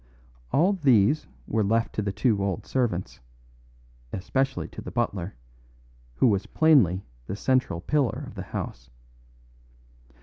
[0.51, 3.19] All these were left to the two old servants,
[4.11, 5.35] especially to the butler,
[6.15, 8.89] who was plainly the central pillar of the house.